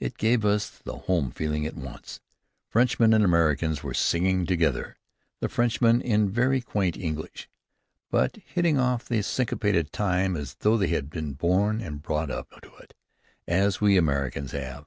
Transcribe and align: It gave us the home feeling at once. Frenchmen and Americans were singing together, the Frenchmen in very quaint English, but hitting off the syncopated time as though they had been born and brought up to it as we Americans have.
It 0.00 0.18
gave 0.18 0.44
us 0.44 0.68
the 0.68 0.98
home 0.98 1.30
feeling 1.30 1.64
at 1.64 1.72
once. 1.76 2.20
Frenchmen 2.68 3.14
and 3.14 3.24
Americans 3.24 3.82
were 3.82 3.94
singing 3.94 4.44
together, 4.44 4.98
the 5.40 5.48
Frenchmen 5.48 6.02
in 6.02 6.28
very 6.28 6.60
quaint 6.60 6.98
English, 6.98 7.48
but 8.10 8.36
hitting 8.44 8.78
off 8.78 9.06
the 9.08 9.22
syncopated 9.22 9.92
time 9.92 10.36
as 10.36 10.56
though 10.56 10.76
they 10.76 10.88
had 10.88 11.08
been 11.08 11.32
born 11.32 11.80
and 11.80 12.02
brought 12.02 12.30
up 12.30 12.50
to 12.60 12.76
it 12.76 12.92
as 13.48 13.80
we 13.80 13.96
Americans 13.96 14.52
have. 14.52 14.84